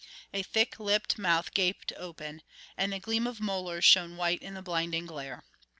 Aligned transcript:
A 0.33 0.41
thick 0.41 0.79
lipped 0.79 1.19
mouth 1.19 1.53
gaped 1.53 1.93
open, 1.95 2.41
and 2.75 2.91
the 2.91 2.97
gleam 2.99 3.27
of 3.27 3.39
molars 3.39 3.85
shone 3.85 4.17
white 4.17 4.41
in 4.41 4.55
the 4.55 4.63
blinding 4.63 5.05
glare. 5.05 5.43